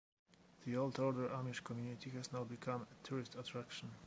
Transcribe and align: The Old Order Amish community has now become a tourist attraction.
The 0.65 0.75
Old 0.77 0.97
Order 0.97 1.27
Amish 1.29 1.63
community 1.63 2.09
has 2.17 2.33
now 2.33 2.43
become 2.43 2.87
a 2.91 3.07
tourist 3.07 3.35
attraction. 3.37 3.91